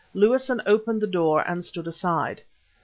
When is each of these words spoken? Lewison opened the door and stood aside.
Lewison 0.15 0.63
opened 0.65 0.99
the 0.99 1.05
door 1.05 1.47
and 1.47 1.63
stood 1.63 1.85
aside. 1.85 2.41